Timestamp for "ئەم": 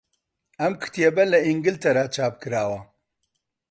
0.61-0.73